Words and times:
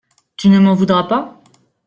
Tu 0.35 0.49
ne 0.49 0.57
m’en 0.57 0.73
voudras 0.73 1.03
pas? 1.03 1.43